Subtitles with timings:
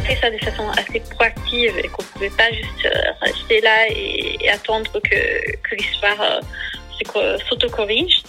[0.00, 3.88] traiter ça de façon assez proactive et qu'on ne pouvait pas juste euh, rester là
[3.88, 8.22] et, et attendre que, que l'histoire euh, s'auto-corrige.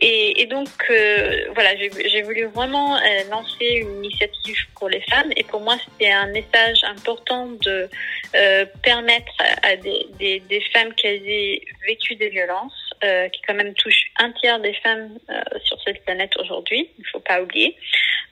[0.00, 5.30] Et, et, donc, euh, voilà, j'ai voulu vraiment euh, lancer une initiative pour les femmes.
[5.36, 7.88] Et pour moi, c'était un message important de
[8.34, 9.32] euh, permettre
[9.62, 14.10] à des, des, des, femmes qui aient vécu des violences, euh, qui quand même touchent
[14.18, 17.76] un tiers des femmes euh, sur cette planète aujourd'hui, il ne faut pas oublier,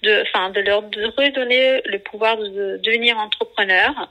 [0.03, 4.11] de, enfin, de leur de redonner le pouvoir de devenir entrepreneur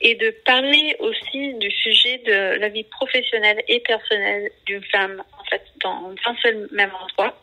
[0.00, 5.44] et de parler aussi du sujet de la vie professionnelle et personnelle d'une femme en
[5.44, 7.38] fait dans un seul même endroit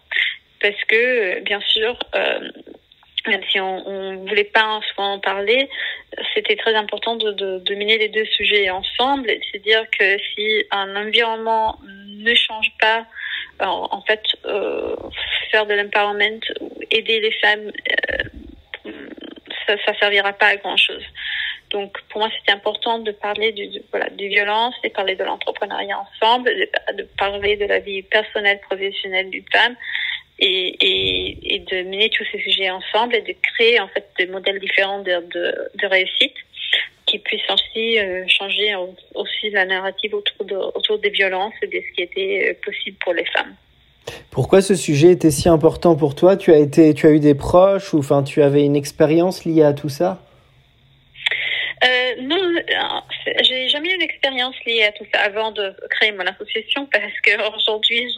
[0.59, 2.49] parce que bien sûr euh,
[3.27, 5.69] même si on, on voulait pas souvent en parler,
[6.33, 9.29] c'était très important de, de, de, les deux sujets ensemble.
[9.51, 11.79] C'est-à-dire que si un environnement
[12.29, 13.05] ne change pas,
[13.59, 14.95] en, fait, euh,
[15.51, 16.41] faire de l'empowerment,
[16.91, 19.09] aider les femmes, euh,
[19.67, 21.03] ça, servira pas à grand chose.
[21.69, 25.23] Donc pour moi c'était important de parler du, du voilà des violences, de parler de
[25.25, 26.49] l'entrepreneuriat ensemble,
[26.93, 29.75] de, parler de la vie personnelle professionnelle d'une femme
[30.39, 34.99] et, de mener tous ces sujets ensemble et de créer en fait des modèles différents
[34.99, 35.27] de,
[35.75, 36.35] de, réussite
[37.05, 38.73] qui puissent aussi euh, changer
[39.37, 42.97] aussi la narrative autour de, autour des violences et de ce qui était euh, possible
[43.03, 43.53] pour les femmes.
[44.31, 46.37] Pourquoi ce sujet était si important pour toi?
[46.37, 49.63] Tu as été, tu as eu des proches ou enfin tu avais une expérience liée
[49.63, 50.21] à tout ça?
[51.83, 52.99] Euh, non, euh,
[53.43, 57.19] j'ai jamais eu une expérience liée à tout ça avant de créer mon association parce
[57.23, 58.13] que aujourd'hui,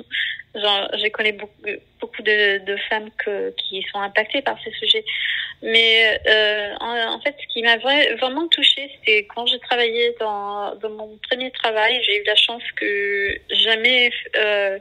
[0.56, 3.09] je connais beaucoup, de, femmes
[3.58, 5.03] qui sont impactées par ces sujets.
[5.62, 11.18] Mais euh, en, fait, ce qui m'a vraiment touchée, c'est quand j'ai travaillé dans, mon
[11.30, 14.80] premier travail, j'ai eu la chance que jamais euh,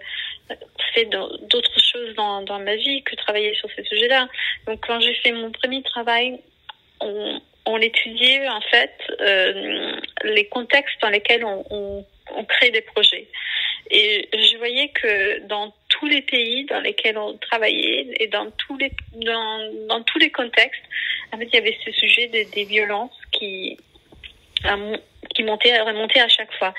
[0.94, 4.28] fait d'autres choses dans, dans ma vie que travailler sur ces sujets-là.
[4.66, 6.38] Donc, quand j'ai fait mon premier travail,
[7.00, 12.04] on, on étudiait en fait euh, les contextes dans lesquels on,
[12.48, 13.26] crée des projets.
[13.90, 18.76] Et je voyais que dans tous les pays dans lesquels on travaillait et dans tous
[18.76, 20.82] les dans, dans tous les contextes,
[21.32, 23.78] en fait, il y avait ce sujet des, des violences qui
[25.34, 26.74] qui montait remontait à chaque fois.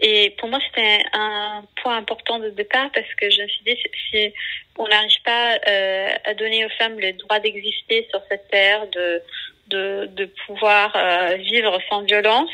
[0.00, 3.76] Et pour moi, c'était un point important de départ parce que je me suis dit
[4.10, 4.32] si
[4.78, 9.22] on n'arrive pas euh, à donner aux femmes le droit d'exister sur cette terre, de
[9.72, 12.50] de, pouvoir euh, vivre sans violence,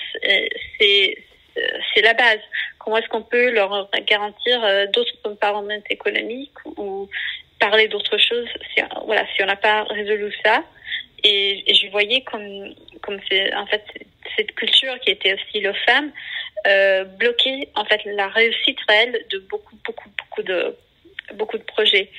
[0.79, 1.17] c'est
[1.95, 2.41] c'est la base.
[2.79, 7.09] Comment est-ce qu'on peut leur garantir euh, d'autres paramètres économiques ou
[7.59, 10.63] parler d'autres choses si, voilà, si on n'a pas résolu ça?
[11.25, 13.19] Et, je voyais comme comme
[13.57, 13.85] en fait
[14.37, 16.13] cette culture qui était aussi le femme
[16.67, 20.77] euh, bloquer en fait la réussite réelle de beaucoup beaucoup beaucoup de
[21.35, 22.11] beaucoup de projets.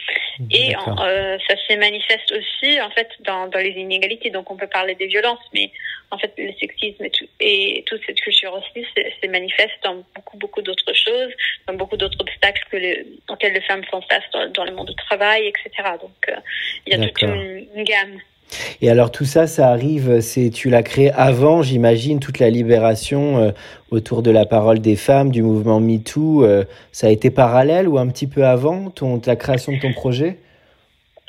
[0.52, 4.30] Et euh, ça se manifeste aussi en fait dans, dans les inégalités.
[4.30, 5.72] Donc on peut parler des violences, mais
[6.12, 10.38] en fait le sexisme et, tout, et toute cette culture aussi se manifeste dans beaucoup
[10.38, 11.31] beaucoup d'autres choses,
[11.68, 14.90] dans beaucoup d'autres obstacles que les, auxquels les femmes font face dans, dans, le monde
[14.90, 15.90] du travail, etc.
[16.02, 16.36] Donc euh,
[16.86, 18.20] il y a toute une, une gamme.
[18.81, 23.37] Et alors tout ça, ça arrive, c'est tu l'as créé avant, j'imagine, toute la libération
[23.37, 23.51] euh,
[23.91, 26.43] autour de la parole des femmes, du mouvement MeToo.
[26.43, 29.93] Euh, ça a été parallèle ou un petit peu avant ton, la création de ton
[29.93, 30.37] projet?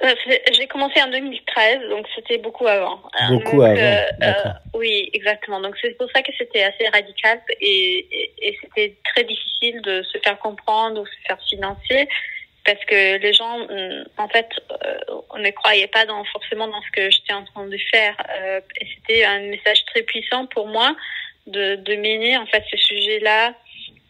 [0.03, 0.15] Euh,
[0.53, 3.01] J'ai commencé en 2013, donc c'était beaucoup avant.
[3.29, 4.11] Beaucoup donc, avant.
[4.23, 4.33] Euh,
[4.75, 5.61] oui, exactement.
[5.61, 10.03] Donc c'est pour ça que c'était assez radical et, et, et c'était très difficile de
[10.05, 12.09] se faire comprendre ou se faire financer
[12.65, 13.67] parce que les gens,
[14.17, 17.67] en fait, euh, on ne croyait pas dans, forcément dans ce que j'étais en train
[17.67, 18.15] de faire.
[18.39, 20.95] Euh, et c'était un message très puissant pour moi
[21.47, 23.55] de, de mener en fait ce sujet-là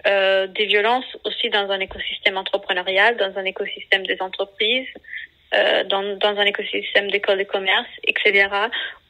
[0.07, 4.89] euh, des violences aussi dans un écosystème entrepreneurial, dans un écosystème des entreprises,
[5.55, 8.49] euh, dans, dans un écosystème d'écoles de commerce, etc.,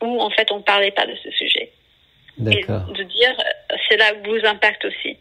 [0.03, 1.73] où en fait on parlait pas de ce sujet.
[2.47, 3.37] Et de dire
[3.89, 5.19] c'est là où vous impacte aussi.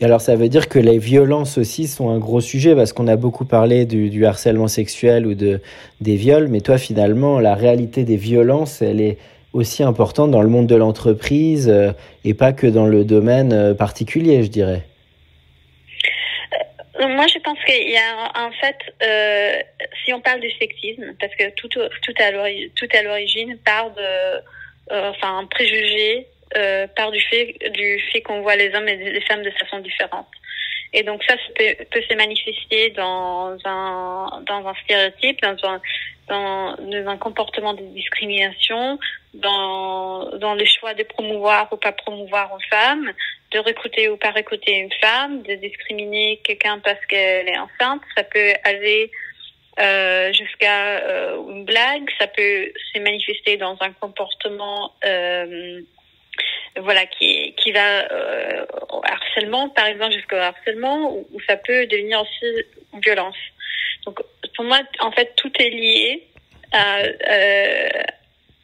[0.00, 3.08] Et alors, ça veut dire que les violences aussi sont un gros sujet parce qu'on
[3.08, 5.60] a beaucoup parlé du, du, harcèlement sexuel ou de,
[6.00, 9.18] des viols, mais toi, finalement, la réalité des violences, elle est,
[9.52, 11.72] aussi importante dans le monde de l'entreprise
[12.24, 14.82] et pas que dans le domaine particulier, je dirais.
[16.98, 18.76] Moi, je pense qu'il y a en fait,
[20.04, 24.38] si on parle du sexisme, parce que tout, tout à l'origine part de,
[24.90, 26.26] enfin, un préjugé
[26.56, 29.78] euh, part du fait du fait qu'on voit les hommes et les femmes de façon
[29.80, 30.28] différente.
[30.94, 35.80] Et donc ça, peut, se manifester dans un dans un stéréotype, dans un
[36.28, 38.98] dans un comportement de discrimination,
[39.34, 43.12] dans dans le choix de promouvoir ou pas promouvoir une femme,
[43.52, 48.02] de recruter ou pas recruter une femme, de discriminer quelqu'un parce qu'elle est enceinte.
[48.14, 49.10] Ça peut aller
[49.78, 55.80] euh, jusqu'à euh, une blague, ça peut se manifester dans un comportement euh,
[56.80, 62.22] voilà, qui, qui va euh, au harcèlement, par exemple, jusqu'au harcèlement, ou, ça peut devenir
[62.22, 62.64] aussi
[63.02, 63.36] violence.
[64.06, 64.20] Donc,
[64.56, 66.26] pour moi, en fait, tout est lié
[66.72, 67.88] à, euh,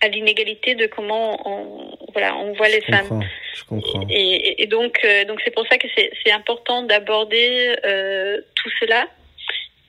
[0.00, 3.24] à l'inégalité de comment on, voilà, on voit les femmes.
[3.54, 4.06] Je comprends.
[4.08, 9.06] Et, et, donc, euh, donc c'est pour ça que c'est important d'aborder euh, tout cela.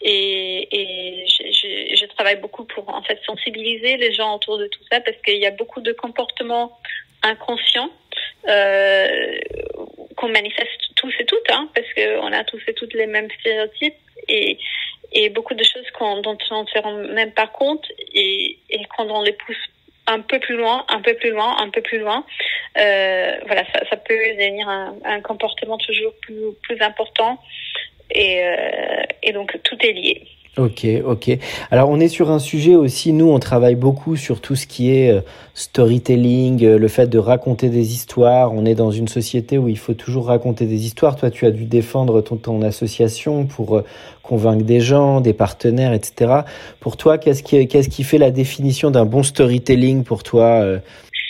[0.01, 4.67] Et, et je, je, je, travaille beaucoup pour en fait sensibiliser les gens autour de
[4.67, 6.79] tout ça parce qu'il y a beaucoup de comportements
[7.23, 7.91] inconscients
[8.47, 9.39] euh,
[10.15, 13.95] qu'on manifeste tous et toutes, hein, parce qu'on a tous et toutes les mêmes stéréotypes
[14.27, 14.57] et,
[15.11, 19.09] et beaucoup de choses dont on ne se rend même pas compte et, et quand
[19.09, 19.57] on les pousse
[20.07, 22.25] un peu plus loin, un peu plus loin, un peu plus loin,
[22.77, 27.39] euh, voilà, ça, ça, peut devenir un, un, comportement toujours plus, plus important
[28.11, 30.27] et, euh, et donc tout est lié.
[30.57, 31.37] Ok, ok.
[31.71, 34.91] Alors on est sur un sujet aussi, nous on travaille beaucoup sur tout ce qui
[34.91, 35.21] est euh,
[35.53, 38.51] storytelling, euh, le fait de raconter des histoires.
[38.53, 41.15] On est dans une société où il faut toujours raconter des histoires.
[41.15, 43.85] Toi tu as dû défendre ton, ton association pour euh,
[44.23, 46.41] convaincre des gens, des partenaires, etc.
[46.79, 50.63] Pour toi, qu'est-ce qui, qu'est-ce qui fait la définition d'un bon storytelling pour toi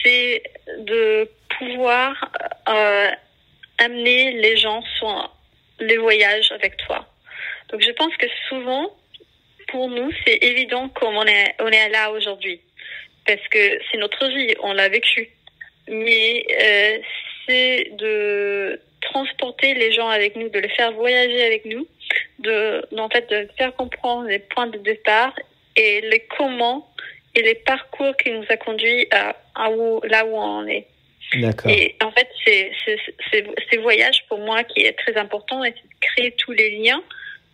[0.03, 0.43] C'est
[0.85, 1.29] de
[1.59, 2.13] pouvoir
[2.67, 3.09] euh,
[3.77, 5.35] amener les gens sur
[5.79, 7.05] les voyages avec toi.
[7.71, 8.89] Donc je pense que souvent,
[9.71, 12.61] pour nous, c'est évident comme on est, on est là aujourd'hui.
[13.25, 15.29] Parce que c'est notre vie, on l'a vécu.
[15.87, 16.99] Mais euh,
[17.47, 21.87] c'est de transporter les gens avec nous, de les faire voyager avec nous,
[22.39, 25.33] de, en fait, de faire comprendre les points de départ
[25.75, 26.91] et les comment
[27.35, 30.87] et les parcours qui nous a conduits à, à où, là où on est.
[31.35, 31.71] D'accord.
[31.71, 32.71] Et en fait, c'est
[33.71, 37.01] ces voyages pour moi qui est très important et de créer tous les liens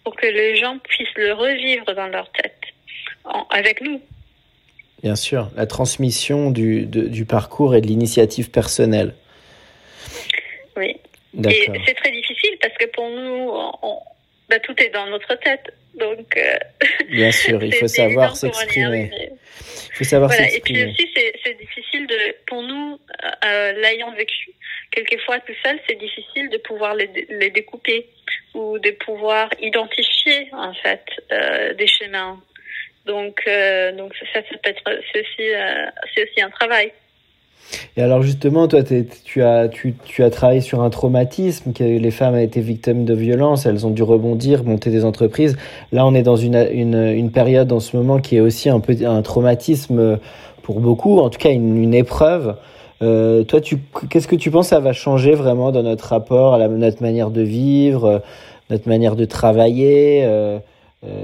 [0.06, 2.62] pour que les gens puissent le revivre dans leur tête,
[3.50, 4.02] avec nous.
[5.04, 9.14] Bien sûr, la transmission du, du parcours et de l'initiative personnelle.
[10.78, 10.96] Oui.
[11.44, 14.00] Et c'est très difficile parce que pour nous, on,
[14.50, 15.74] bah, tout est dans notre tête.
[15.96, 16.58] Donc, euh,
[17.10, 19.12] bien sûr, il faut savoir s'exprimer.
[19.12, 20.52] Il faut savoir voilà.
[20.52, 21.10] Et puis aussi,
[21.44, 23.00] c'est difficile de, pour nous,
[23.46, 24.52] euh, l'ayant vécu,
[24.92, 28.10] quelquefois tout seul, c'est difficile de pouvoir les, les, découper
[28.56, 32.40] ou de pouvoir identifier en fait euh, des chemins.
[33.06, 36.92] Donc, euh, donc ça, ça peut être, c'est aussi, euh, aussi un travail.
[37.98, 42.36] Et alors justement, toi, tu as, tu, as travaillé sur un traumatisme, que les femmes
[42.36, 45.58] ont été victimes de violences, elles ont dû rebondir, monter des entreprises.
[45.92, 48.80] Là, on est dans une, une, une période en ce moment qui est aussi un
[48.80, 50.20] peu un traumatisme
[50.62, 52.56] pour beaucoup, en tout cas une, une épreuve.
[53.02, 53.60] Euh, toi,
[54.10, 57.42] qu'est-ce que tu penses ça va changer vraiment dans notre rapport à notre manière de
[57.42, 58.20] vivre, euh,
[58.70, 60.60] notre manière de travailler euh,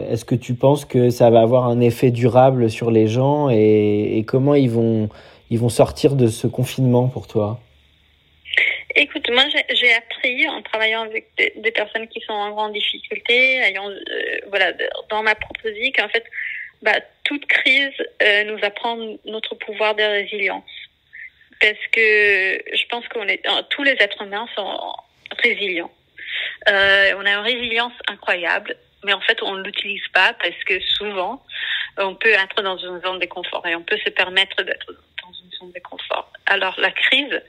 [0.09, 4.23] Est-ce que tu penses que ça va avoir un effet durable sur les gens et,
[4.27, 5.09] comment ils vont,
[5.49, 7.59] ils vont sortir de ce confinement pour toi?
[8.93, 13.89] Écoute, moi j'ai appris en travaillant avec des, personnes qui sont en grande difficulté, ayant,
[14.49, 14.73] voilà,
[15.09, 16.25] dans ma vie, qu'en fait,
[16.81, 17.93] bah, toute crise
[18.47, 20.63] nous apprend notre pouvoir de résilience
[21.61, 24.93] parce que je pense qu'on est tous les êtres humains sont
[25.43, 25.91] résilients.
[26.67, 30.79] Euh, on a une résilience incroyable, mais en fait on ne l'utilise pas parce que
[30.97, 31.45] souvent
[31.97, 35.33] on peut être dans une zone de confort et on peut se permettre d'être dans
[35.33, 36.31] une zone de confort.
[36.47, 37.41] Alors la crise,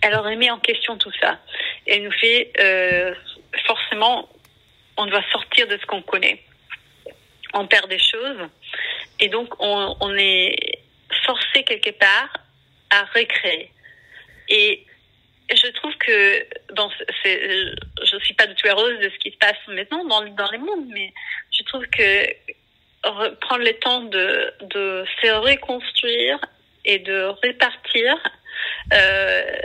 [0.00, 1.38] elle mis en question tout ça
[1.86, 3.14] et nous fait euh,
[3.66, 4.28] forcément
[4.96, 6.42] on doit sortir de ce qu'on connaît.
[7.52, 8.48] On perd des choses
[9.20, 10.56] et donc on, on est
[11.26, 12.30] forcé quelque part
[12.90, 13.70] à recréer.
[14.48, 14.86] Et
[15.50, 16.90] je trouve que dans
[17.24, 20.58] je suis pas du tout heureuse de ce qui se passe maintenant dans, dans les
[20.58, 21.12] mondes, mais
[21.50, 22.26] je trouve que
[23.40, 26.40] prendre le temps de, de se reconstruire
[26.84, 28.16] et de répartir,
[28.92, 29.60] euh,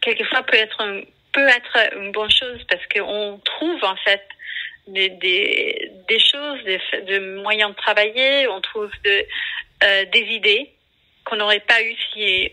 [0.00, 4.22] quelquefois peut être, peut être une bonne chose parce qu'on trouve en fait
[4.86, 10.75] des, des, des choses, des, moyens de travailler, on trouve euh, des idées
[11.26, 12.50] qu'on n'aurait pas eu si,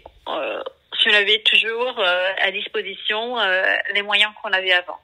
[0.99, 2.03] si on avait toujours
[2.41, 3.37] à disposition
[3.93, 4.99] les moyens qu'on avait avant.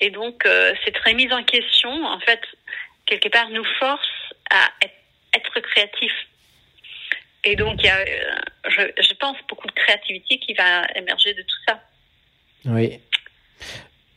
[0.00, 0.42] Et donc,
[0.84, 2.40] cette remise en question, en fait,
[3.06, 6.12] quelque part, nous force à être, créatif.
[7.44, 8.04] Et donc, il y a,
[8.68, 11.80] je, je pense, beaucoup de créativité qui va émerger de tout ça.
[12.64, 13.00] Oui,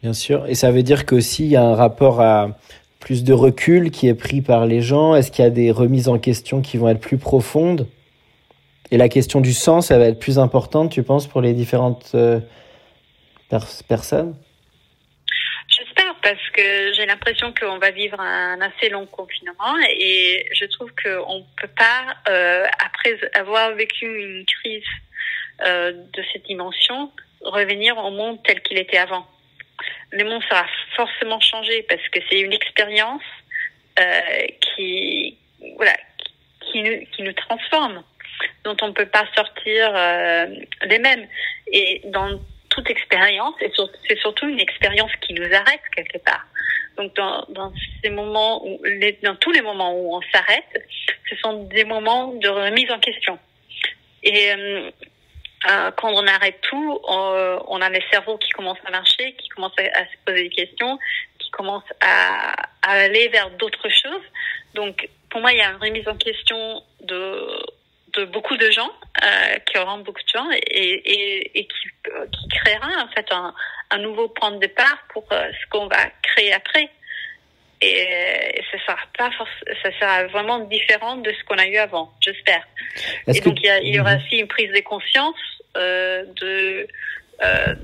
[0.01, 0.45] bien sûr.
[0.47, 2.57] Et ça veut dire qu'aussi, il y a un rapport à
[3.00, 6.09] plus de recul qui est pris par les gens Est-ce qu'il y a des remises
[6.09, 7.88] en question qui vont être plus profondes?
[8.92, 12.12] Et la question du sens, elle va être plus importante, tu penses, pour les différentes
[12.13, 12.39] euh,
[13.88, 14.36] personnes?
[15.68, 20.92] J'espère parce que j'ai l'impression qu'on va vivre un assez long confinement et je trouve
[21.04, 24.84] qu'on ne peut pas, euh, après avoir vécu une crise
[25.65, 27.12] euh, de cette dimension,
[27.42, 29.25] revenir au monde tel qu'il était avant.
[30.12, 30.65] Le monde sera
[30.96, 33.24] forcément changé parce que c'est une expérience
[34.62, 35.38] qui,
[35.77, 35.96] voilà,
[36.60, 38.04] qui nous, qui nous transforme,
[38.63, 40.48] dont on ne peut pas sortir euh,
[40.84, 41.27] les mêmes.
[41.72, 42.39] Et dans
[42.70, 46.46] toute expérience, c'est surtout une expérience qui nous arrête quelque part.
[46.98, 47.74] Donc dans,
[48.04, 48.63] ces moments
[49.24, 50.88] dans tous les moments où on s'arrête,
[51.30, 53.38] ce sont des moments de remise en question.
[54.24, 54.92] Et euh,
[55.70, 59.77] euh, quand on arrête tout, on, a les cerveaux qui commencent à marcher, qui commencent
[59.80, 61.00] à, se poser des questions,
[61.39, 64.24] qui commencent à, aller vers d'autres choses.
[64.74, 67.65] Donc, pour moi, il y a une remise en question de,
[68.17, 68.91] de beaucoup de gens,
[69.24, 71.89] euh, qui auront beaucoup de gens et, et, et qui,
[72.31, 73.53] qui, créera en fait un,
[73.91, 76.89] un, nouveau point de départ pour euh, ce qu'on va créer après.
[77.81, 79.29] Et, ça sera pas
[79.84, 82.65] ça sera vraiment différent de ce qu'on a eu avant, j'espère.
[83.27, 84.22] Et donc il y, aura mhm.
[84.22, 85.36] aussi une prise de conscience
[85.77, 86.88] euh, de
[87.43, 87.75] euh,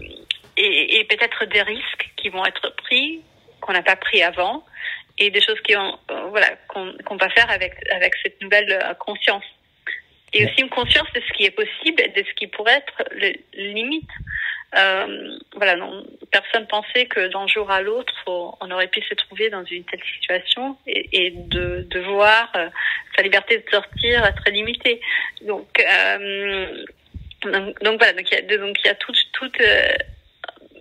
[0.58, 3.22] et, et peut-être des risques qui vont être pris
[3.60, 4.64] qu'on n'a pas pris avant
[5.18, 9.44] et des choses qui ont euh, voilà qu'on va faire avec avec cette nouvelle conscience
[10.34, 13.04] et aussi une conscience de ce qui est possible et de ce qui pourrait être
[13.12, 14.10] le, limite.
[14.78, 19.50] Euh, voilà, non, personne pensait que d'un jour à l'autre, on aurait pu se trouver
[19.50, 22.52] dans une telle situation et, de, voir
[23.16, 25.02] sa liberté de sortir être limitée.
[25.42, 26.86] Donc, euh,
[27.44, 29.94] voilà, donc il y a, donc il y a tout, tout euh,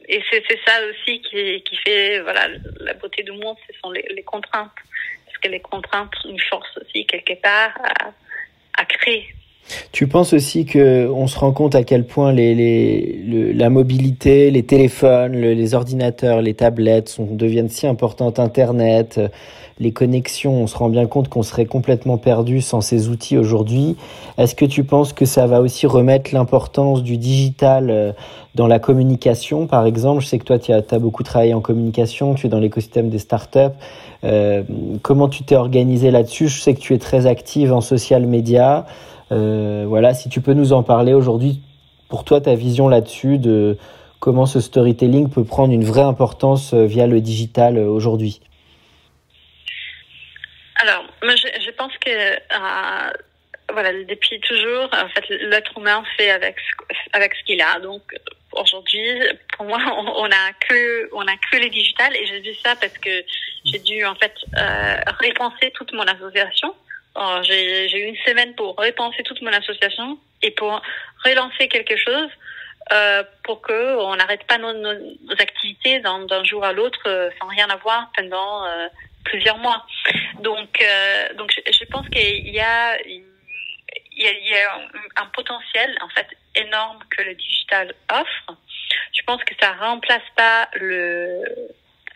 [0.08, 2.48] et c'est ça aussi qui, fait voilà
[2.80, 4.70] la beauté du monde, ce sont les, contraintes,
[5.26, 7.74] parce que les contraintes nous forcent aussi quelque part
[8.76, 9.28] à créer.
[9.92, 14.50] Tu penses aussi que on se rend compte à quel point les, les, la mobilité,
[14.50, 19.20] les téléphones, les ordinateurs, les tablettes sont, deviennent si importantes, Internet,
[19.80, 23.96] les connexions, on se rend bien compte qu'on serait complètement perdu sans ces outils aujourd'hui.
[24.36, 28.12] Est-ce que tu penses que ça va aussi remettre l'importance du digital euh,
[28.54, 31.62] dans la communication, par exemple Je sais que toi, tu as, as, beaucoup travaillé en
[31.62, 33.58] communication, tu es dans l'écosystème des startups.
[34.22, 34.62] Euh,
[35.00, 36.48] comment tu t'es organisé là-dessus?
[36.48, 38.84] Je sais que tu es très active en social media.
[39.32, 41.60] Euh, voilà, si tu peux nous en parler aujourd'hui,
[42.08, 43.76] pour toi, ta vision là-dessus de
[44.18, 48.40] comment ce storytelling peut prendre une vraie importance euh, via le digital aujourd'hui?
[50.82, 53.12] Alors, moi, je, pense que euh,
[53.72, 56.56] voilà, depuis toujours, en fait, l'être humain fait avec
[57.12, 57.78] avec ce qu'il a.
[57.80, 58.02] Donc,
[58.52, 59.06] aujourd'hui,
[59.56, 59.78] pour moi,
[60.16, 63.10] on, a que on a que les digitales et j'ai vu ça parce que
[63.64, 66.74] j'ai dû en fait euh, repenser toute mon association.
[67.42, 70.80] J'ai eu une semaine pour repenser toute mon association et pour
[71.24, 72.28] relancer quelque chose
[72.92, 74.74] euh, pour que on n'arrête pas nos,
[75.38, 78.88] activités d'un jour à l'autre euh, sans rien avoir pendant euh,
[79.24, 79.86] plusieurs mois.
[80.40, 80.84] Donc,
[81.36, 83.24] donc je, pense qu'il y a, il
[84.16, 86.26] y a, un, un, potentiel en fait
[86.56, 88.58] énorme que le digital offre.
[89.12, 91.44] Je pense que ça remplace pas le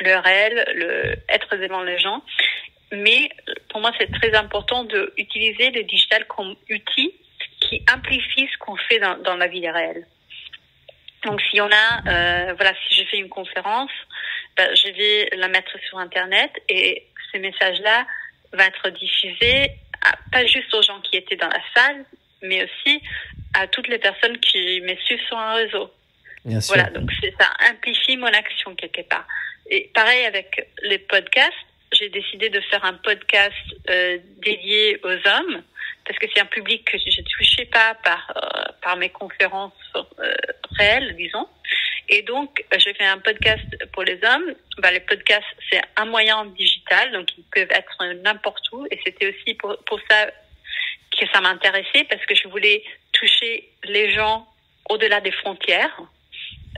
[0.00, 2.22] le réel, le être devant les gens,
[2.90, 3.30] mais
[3.74, 7.12] pour moi c'est très important de utiliser le digital comme outil
[7.60, 10.06] qui amplifie ce qu'on fait dans, dans la vie réelle.
[11.24, 13.90] Donc si on a, euh, voilà, si je fais une conférence,
[14.56, 18.06] ben, je vais la mettre sur Internet et ce message-là
[18.52, 22.04] va être diffusé à, pas juste aux gens qui étaient dans la salle,
[22.42, 23.02] mais aussi
[23.54, 25.90] à toutes les personnes qui me suivent sur un réseau.
[26.44, 26.76] Bien sûr.
[26.76, 29.26] Voilà, donc ça amplifie mon action quelque part.
[29.68, 33.54] Et pareil avec les podcasts, j'ai décidé de faire un podcast
[33.88, 35.62] euh, dédié aux hommes
[36.06, 39.72] parce que c'est un public que je ne touchais pas par euh, par mes conférences
[39.96, 40.34] euh,
[40.78, 41.48] réelles, disons.
[42.08, 44.54] Et donc, je fais un podcast pour les hommes.
[44.78, 48.86] Bah, les podcasts, c'est un moyen digital, donc ils peuvent être n'importe où.
[48.90, 50.26] Et c'était aussi pour, pour ça
[51.18, 54.46] que ça m'intéressait, parce que je voulais toucher les gens
[54.90, 55.98] au-delà des frontières.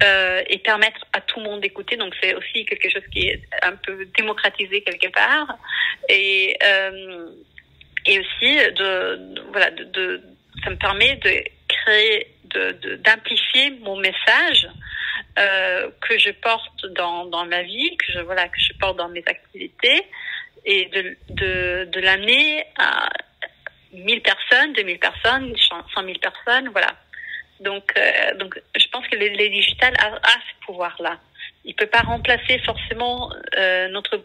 [0.03, 1.97] Euh, et permettre à tout le monde d'écouter.
[1.97, 5.57] Donc c'est aussi quelque chose qui est un peu démocratisé quelque part.
[6.11, 7.31] Et, euh,
[8.05, 10.23] et aussi de, voilà de, de,
[10.63, 12.27] ça me permet de créer,
[13.05, 14.69] d'amplifier mon message
[15.39, 19.09] euh, que je porte dans, dans ma vie, que je voilà que je porte dans
[19.09, 20.03] mes activités,
[20.67, 23.09] et de, de, de l'amener à
[23.95, 26.95] 1000 personnes, 2000 personnes, 100 000 personnes, voilà.
[27.61, 31.19] Donc, euh, donc, je pense que le, le digital a, a ce pouvoir-là.
[31.65, 34.23] Il peut pas remplacer forcément euh, notre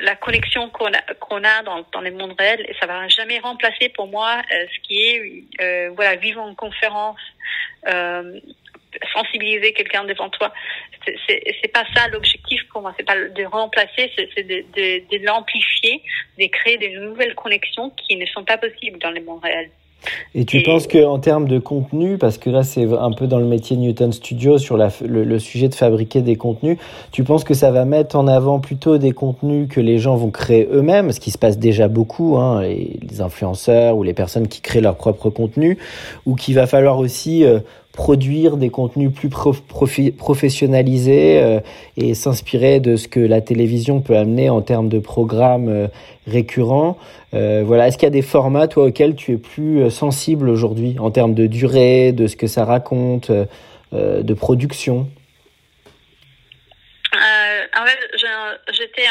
[0.00, 3.38] la connexion qu'on a, qu'on a dans, dans les mondes réels et ça va jamais
[3.38, 7.20] remplacer pour moi euh, ce qui est euh, voilà vivre en conférence
[7.88, 8.40] euh,
[9.12, 10.52] sensibiliser quelqu'un devant toi.
[11.04, 12.94] C'est, c'est, c'est pas ça l'objectif pour moi.
[12.96, 16.02] C'est pas de remplacer c'est, c'est de, de, de l'amplifier
[16.38, 19.70] de créer des nouvelles connexions qui ne sont pas possibles dans les mondes réels
[20.34, 20.62] et tu et...
[20.62, 24.12] penses qu'en termes de contenu, parce que là c'est un peu dans le métier Newton
[24.12, 26.78] Studio sur la, le, le, sujet de fabriquer des contenus,
[27.12, 30.30] tu penses que ça va mettre en avant plutôt des contenus que les gens vont
[30.30, 34.48] créer eux-mêmes, ce qui se passe déjà beaucoup, hein, les, les, influenceurs ou les personnes
[34.48, 35.78] qui créent leur propre contenu,
[36.26, 37.60] ou qu'il va falloir aussi euh,
[37.92, 41.60] produire des contenus plus professionnalisés euh,
[41.96, 45.88] et s'inspirer de ce que la télévision peut amener en termes de programmes euh,
[46.26, 46.98] récurrents.
[47.34, 50.96] Euh, voilà, est-ce qu'il y a des formats toi auxquels tu es plus sensible aujourd'hui
[51.00, 53.30] en termes de durée, de ce que ça raconte,
[53.92, 55.08] de production?
[57.12, 57.98] En fait,
[58.72, 59.08] j'étais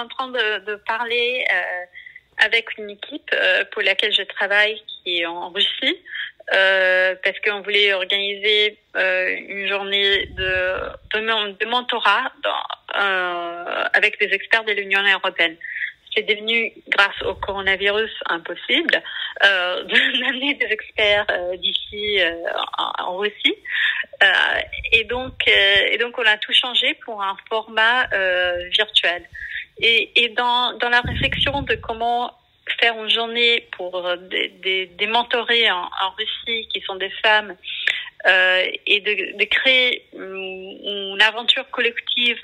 [0.00, 1.44] en, train de parler
[2.38, 3.30] avec une équipe
[3.72, 5.96] pour laquelle je travaille qui est en Russie
[6.54, 12.32] euh, parce qu'on voulait organiser euh, une journée de, de, mentorat
[12.96, 15.56] euh, avec des experts de l'Union européenne.
[16.14, 19.02] C'est devenu, grâce au coronavirus, impossible
[19.44, 22.32] euh, d'amener des experts euh, d'ici euh,
[22.78, 23.56] en, en, Russie.
[24.92, 28.08] et donc, et donc, on a tout changé pour un format
[28.70, 29.22] virtuel.
[29.80, 32.32] Et, et dans, dans la réflexion de comment
[32.80, 37.56] faire une journée pour euh, des, mentorés en, Russie qui sont des femmes
[38.26, 42.40] euh, et de, créer une, aventure collective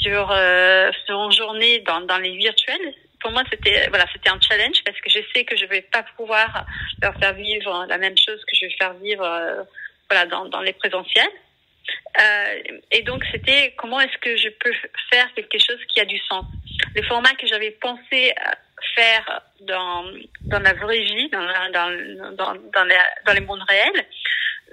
[0.00, 2.94] sur, euh, sur une journée dans, dans les virtuels.
[3.20, 6.02] Pour moi, c'était voilà, c'était un challenge parce que je sais que je vais pas
[6.16, 6.66] pouvoir
[7.02, 9.66] leur faire vivre la même chose que je vais faire vivre
[10.08, 11.30] voilà dans, dans les présentiels.
[12.92, 14.72] Et donc, c'était comment est-ce que je peux
[15.10, 16.44] faire quelque chose qui a du sens.
[16.94, 18.32] Le format que j'avais pensé
[18.94, 20.04] faire dans,
[20.42, 24.06] dans la vraie vie, dans, dans, dans, dans, les, mondes réels,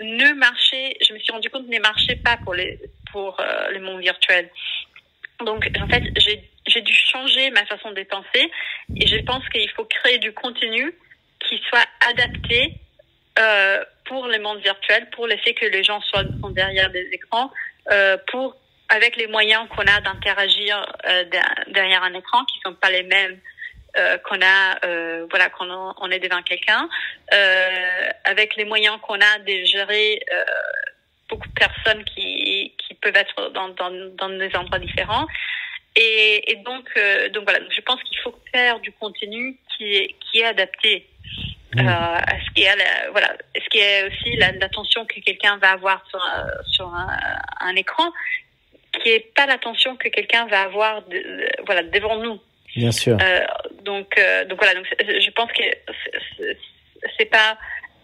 [0.02, 2.80] ne marchait, je me suis rendu compte, ne marchait pas pour les,
[3.12, 4.50] pour euh, les mondes virtuels.
[5.42, 6.04] Donc, en fait,
[6.68, 8.52] j'ai dû changer ma façon de penser
[8.96, 10.94] et je pense qu'il faut créer du contenu
[11.40, 12.76] qui soit adapté
[13.40, 17.52] euh, pour les mondes virtuels, pour laisser que les gens soient derrière des écrans,
[17.92, 18.56] euh, pour
[18.90, 21.24] avec les moyens qu'on a d'interagir euh,
[21.68, 23.40] derrière un écran, qui sont pas les mêmes
[23.98, 26.90] euh, qu'on a, euh, voilà, qu'on on est devant quelqu'un,
[27.34, 30.26] euh, avec les moyens qu'on a de gérer
[31.30, 35.28] beaucoup de personnes qui, qui peuvent être dans, dans, dans des endroits différents.
[35.96, 36.86] Et, et donc,
[37.34, 41.08] donc voilà, je pense qu'il faut faire du contenu qui est, qui est adapté
[41.76, 41.88] mmh.
[41.88, 46.04] à ce qui est, la, voilà, ce qui est aussi l'attention que quelqu'un va avoir
[46.10, 46.22] sur,
[46.72, 47.08] sur un,
[47.62, 48.12] un écran,
[49.02, 52.40] qui est pas l'attention que quelqu'un va avoir, de, voilà, devant nous.
[52.76, 53.18] Bien sûr.
[53.22, 53.40] Euh,
[53.84, 54.76] donc, euh, donc voilà.
[54.76, 55.64] Donc je pense que
[57.18, 57.58] c'est pas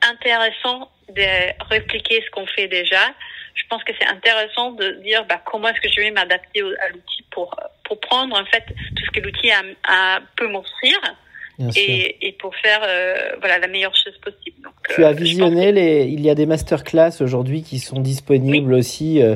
[0.07, 3.13] intéressant de répliquer ce qu'on fait déjà.
[3.55, 6.89] Je pense que c'est intéressant de dire bah, comment est-ce que je vais m'adapter à
[6.89, 8.63] l'outil pour pour prendre en fait
[8.95, 10.97] tout ce que l'outil a, a, peut m'offrir.
[11.75, 14.61] Et, et, pour faire euh, voilà la meilleure chose possible.
[14.63, 18.79] Donc, tu as visionné les il y a des masterclass aujourd'hui qui sont disponibles oui.
[18.79, 19.35] aussi euh,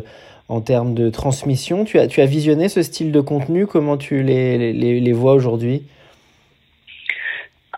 [0.54, 1.84] en termes de transmission.
[1.84, 3.66] Tu as, tu as visionné ce style de contenu?
[3.66, 5.84] Comment tu les, les, les vois aujourd'hui?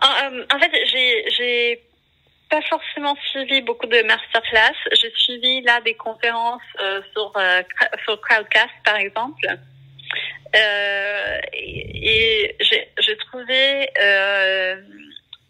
[0.02, 0.72] En, en, fait,
[1.36, 1.80] j'ai
[2.50, 4.76] pas forcément suivi beaucoup de masterclass.
[4.92, 7.62] J'ai suivi là des conférences euh, sur, euh,
[8.04, 9.46] sur Crowdcast, par exemple.
[10.54, 14.76] Euh, et, et j'ai trouvé, euh,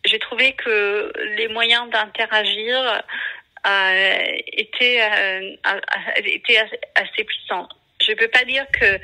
[0.05, 3.03] j'ai trouvé que les moyens d'interagir
[3.67, 5.57] euh, était, euh,
[6.25, 6.59] était
[6.95, 7.69] assez puissant.
[8.01, 8.99] Je ne peux pas dire que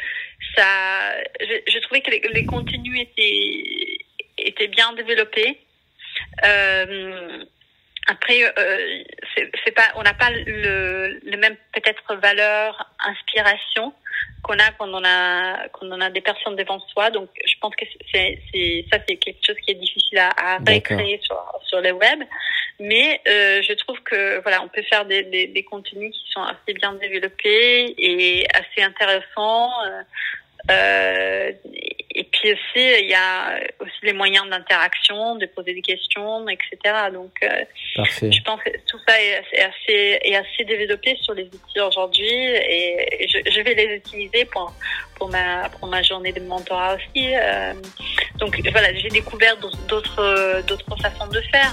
[0.56, 1.22] ça.
[1.40, 3.98] Je, je trouvais que les, les, contenus étaient,
[4.38, 5.58] étaient bien développés.
[6.44, 7.44] Euh,
[8.08, 9.02] après, euh,
[9.64, 13.92] c'est pas, on n'a pas le, le même peut-être valeur, inspiration
[14.42, 17.10] qu'on a quand on a quand on a des personnes devant soi.
[17.10, 18.40] Donc, je pense que c'est
[18.90, 22.22] ça, c'est quelque chose qui est difficile à, à récréer sur sur le web.
[22.80, 26.42] Mais euh, je trouve que voilà, on peut faire des, des, des, contenus qui sont
[26.42, 29.70] assez bien développés et assez intéressants.
[29.84, 30.02] Euh,
[30.70, 31.52] et
[32.42, 36.76] puis aussi, il y a aussi les moyens d'interaction, de poser des questions, etc.
[37.12, 37.64] Donc, euh,
[38.20, 43.28] je pense que tout ça est, assez, est assez développé sur les outils aujourd'hui et
[43.28, 44.74] je, je, vais les utiliser pour,
[45.14, 47.32] pour, ma, pour ma journée de mentorat aussi.
[47.32, 47.74] Euh,
[48.38, 51.72] donc, voilà, j'ai découvert d'autres, d'autres façons de faire.